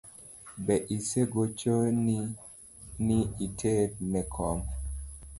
[0.65, 2.17] Be osegochoni
[3.05, 4.57] ni iter ne kom?